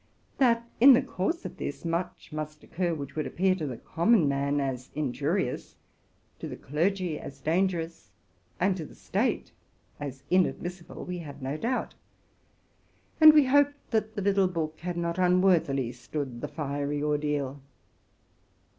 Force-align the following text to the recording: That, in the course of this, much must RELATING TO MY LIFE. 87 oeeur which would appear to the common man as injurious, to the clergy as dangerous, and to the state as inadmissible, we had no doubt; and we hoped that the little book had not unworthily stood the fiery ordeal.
That, 0.39 0.67
in 0.79 0.93
the 0.93 1.03
course 1.03 1.45
of 1.45 1.57
this, 1.57 1.85
much 1.85 2.33
must 2.33 2.63
RELATING 2.63 2.75
TO 2.75 2.81
MY 2.81 2.85
LIFE. 2.89 2.93
87 2.93 2.95
oeeur 2.95 2.97
which 2.99 3.15
would 3.15 3.27
appear 3.27 3.53
to 3.55 3.67
the 3.67 3.77
common 3.77 4.27
man 4.27 4.59
as 4.59 4.89
injurious, 4.95 5.75
to 6.39 6.47
the 6.47 6.55
clergy 6.55 7.19
as 7.19 7.39
dangerous, 7.39 8.09
and 8.59 8.75
to 8.77 8.83
the 8.83 8.95
state 8.95 9.51
as 9.99 10.23
inadmissible, 10.31 11.05
we 11.05 11.19
had 11.19 11.43
no 11.43 11.55
doubt; 11.55 11.93
and 13.19 13.31
we 13.33 13.45
hoped 13.45 13.91
that 13.91 14.15
the 14.15 14.23
little 14.23 14.47
book 14.47 14.79
had 14.79 14.97
not 14.97 15.19
unworthily 15.19 15.91
stood 15.91 16.41
the 16.41 16.47
fiery 16.47 17.03
ordeal. 17.03 17.59